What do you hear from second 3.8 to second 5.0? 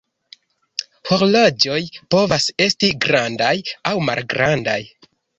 aŭ malgrandaj.